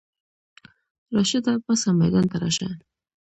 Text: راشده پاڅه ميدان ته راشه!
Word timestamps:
راشده 1.15 1.51
پاڅه 1.63 1.89
ميدان 1.99 2.25
ته 2.31 2.37
راشه! 2.43 2.67